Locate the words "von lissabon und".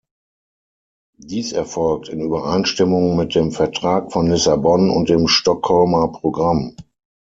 4.11-5.09